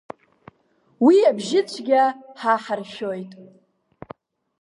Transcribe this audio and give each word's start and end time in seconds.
Уи 1.05 1.15
абжьыцәгьа 1.29 2.03
ҳа 2.39 2.53
ҳаршәоит. 2.63 3.31